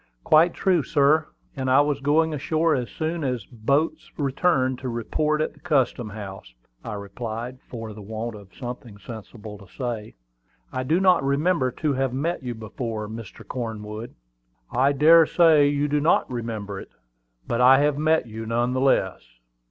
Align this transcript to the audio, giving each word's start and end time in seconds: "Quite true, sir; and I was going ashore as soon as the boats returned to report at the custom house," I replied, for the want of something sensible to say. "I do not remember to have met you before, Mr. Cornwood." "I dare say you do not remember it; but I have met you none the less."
"Quite 0.23 0.55
true, 0.55 0.81
sir; 0.81 1.27
and 1.55 1.69
I 1.69 1.79
was 1.81 1.99
going 2.01 2.33
ashore 2.33 2.73
as 2.73 2.89
soon 2.89 3.23
as 3.23 3.43
the 3.45 3.55
boats 3.55 4.09
returned 4.17 4.79
to 4.79 4.89
report 4.89 5.41
at 5.41 5.53
the 5.53 5.59
custom 5.59 6.09
house," 6.09 6.55
I 6.83 6.93
replied, 6.95 7.59
for 7.69 7.93
the 7.93 8.01
want 8.01 8.33
of 8.35 8.51
something 8.55 8.97
sensible 8.97 9.59
to 9.59 9.67
say. 9.67 10.15
"I 10.73 10.81
do 10.81 10.99
not 10.99 11.23
remember 11.23 11.69
to 11.73 11.93
have 11.93 12.13
met 12.15 12.41
you 12.41 12.55
before, 12.55 13.07
Mr. 13.07 13.47
Cornwood." 13.47 14.15
"I 14.71 14.91
dare 14.91 15.27
say 15.27 15.67
you 15.67 15.87
do 15.87 15.99
not 16.01 16.27
remember 16.31 16.79
it; 16.79 16.89
but 17.47 17.61
I 17.61 17.77
have 17.81 17.99
met 17.99 18.25
you 18.25 18.47
none 18.47 18.73
the 18.73 18.81
less." 18.81 19.21